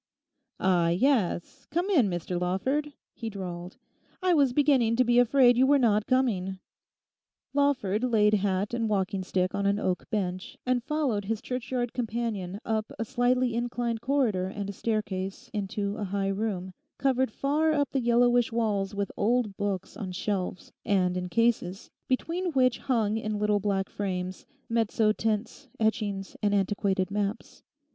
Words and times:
'Ah, 0.59 0.87
yes, 0.89 1.67
come 1.69 1.87
in, 1.91 2.09
Mr 2.09 2.41
Lawford,' 2.41 2.91
he 3.13 3.29
drawled; 3.29 3.77
'I 4.23 4.33
was 4.33 4.51
beginning 4.51 4.95
to 4.95 5.03
be 5.03 5.19
afraid 5.19 5.57
you 5.59 5.67
were 5.67 5.77
not 5.77 6.07
coming.' 6.07 6.57
Lawford 7.53 8.03
laid 8.03 8.33
hat 8.33 8.73
and 8.73 8.89
walking 8.89 9.23
stick 9.23 9.53
on 9.53 9.67
an 9.67 9.77
oak 9.77 10.09
bench, 10.09 10.57
and 10.65 10.83
followed 10.83 11.25
his 11.25 11.39
churchyard 11.39 11.93
companion 11.93 12.59
up 12.65 12.91
a 12.97 13.05
slightly 13.05 13.53
inclined 13.53 14.01
corridor 14.01 14.47
and 14.47 14.71
a 14.71 14.73
staircase 14.73 15.51
into 15.53 15.97
a 15.97 16.05
high 16.05 16.29
room, 16.29 16.73
covered 16.97 17.29
far 17.29 17.71
up 17.71 17.91
the 17.91 18.01
yellowish 18.01 18.51
walls 18.51 18.95
with 18.95 19.11
old 19.15 19.55
books 19.55 19.95
on 19.95 20.11
shelves 20.11 20.71
and 20.83 21.15
in 21.15 21.29
cases, 21.29 21.91
between 22.07 22.51
which 22.53 22.79
hung 22.79 23.17
in 23.17 23.37
little 23.37 23.59
black 23.59 23.87
frames, 23.87 24.47
mezzo 24.67 25.11
tints, 25.11 25.67
etchings, 25.79 26.35
and 26.41 26.55
antiquated 26.55 27.11
maps. 27.11 27.61